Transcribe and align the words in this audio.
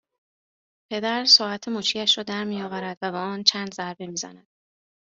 پدر 0.91 1.25
ساعت 1.25 1.67
مچیاش 1.67 2.17
را 2.17 2.23
درمیآورد 2.23 2.97
و 3.01 3.11
به 3.11 3.17
آن 3.17 3.43
چند 3.43 3.73
ضربه 3.73 4.07
میزند 4.07 4.47